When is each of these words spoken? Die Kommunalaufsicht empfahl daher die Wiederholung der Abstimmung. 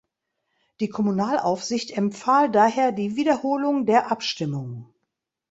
Die 0.79 0.89
Kommunalaufsicht 0.89 1.91
empfahl 1.91 2.49
daher 2.49 2.91
die 2.91 3.15
Wiederholung 3.17 3.85
der 3.85 4.09
Abstimmung. 4.11 4.91